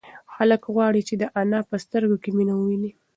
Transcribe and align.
هلک 0.35 0.63
غواړي 0.73 1.01
چې 1.07 1.15
د 1.21 1.23
انا 1.41 1.59
په 1.69 1.75
سترگو 1.83 2.17
کې 2.23 2.29
مینه 2.37 2.53
وویني. 2.55 2.91